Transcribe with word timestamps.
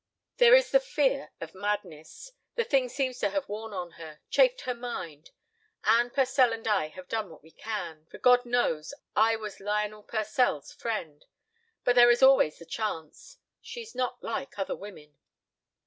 "There 0.37 0.55
is 0.55 0.71
the 0.71 0.79
fear 0.79 1.31
of 1.39 1.53
madness. 1.53 2.31
The 2.55 2.63
thing 2.63 2.89
seems 2.89 3.19
to 3.19 3.29
have 3.29 3.47
worn 3.47 3.71
on 3.71 3.91
her, 4.01 4.19
chafed 4.31 4.61
her 4.61 4.73
mind. 4.73 5.29
Anne 5.83 6.09
Purcell 6.09 6.51
and 6.53 6.67
I 6.67 6.87
have 6.87 7.07
done 7.07 7.29
what 7.29 7.43
we 7.43 7.51
can, 7.51 8.07
for 8.07 8.17
God 8.17 8.43
knows—I 8.43 9.35
was 9.35 9.59
Lionel 9.59 10.01
Purcell's 10.01 10.71
friend. 10.73 11.23
But 11.83 11.93
there 11.93 12.09
is 12.09 12.23
always 12.23 12.57
the 12.57 12.65
chance. 12.65 13.37
She 13.61 13.83
is 13.83 13.93
not 13.93 14.23
like 14.23 14.57
other 14.57 14.75
women." 14.75 15.19